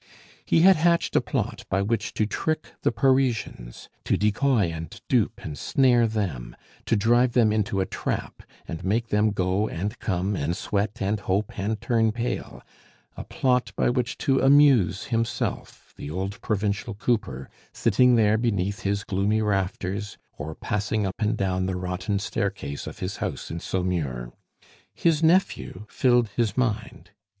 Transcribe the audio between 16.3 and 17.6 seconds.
provincial cooper,